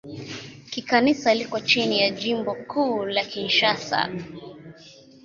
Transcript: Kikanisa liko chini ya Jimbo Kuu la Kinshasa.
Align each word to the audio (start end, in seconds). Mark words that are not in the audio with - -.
Kikanisa 0.69 1.33
liko 1.33 1.59
chini 1.59 1.99
ya 2.01 2.09
Jimbo 2.09 2.55
Kuu 2.55 3.05
la 3.05 3.23
Kinshasa. 3.25 4.09